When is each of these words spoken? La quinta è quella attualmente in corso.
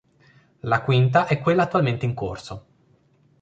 La 0.61 0.81
quinta 0.83 1.27
è 1.27 1.39
quella 1.39 1.61
attualmente 1.61 2.05
in 2.05 2.15
corso. 2.15 2.65